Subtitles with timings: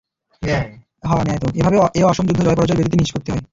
[1.59, 3.43] এভাবে এ অসম যুদ্ধ জয়-পরাজয় ব্যতীতই নিষ্পত্তি হয়।